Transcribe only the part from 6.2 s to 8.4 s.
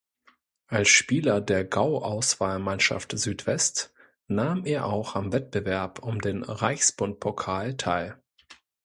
den Reichsbundpokal teil.